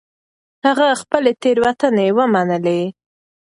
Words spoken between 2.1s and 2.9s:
ومنلې.